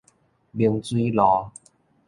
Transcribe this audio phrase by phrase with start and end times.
[0.51, 1.51] 明水路